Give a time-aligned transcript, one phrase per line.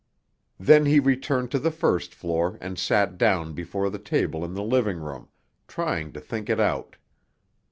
[0.59, 4.63] Then he returned to the first floor and sat down before the table in the
[4.63, 5.27] living room,
[5.67, 6.95] trying to think it out.